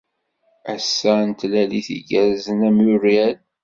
[0.73, 0.95] Ass
[1.27, 3.35] n tlalit igerrzen a Muirel!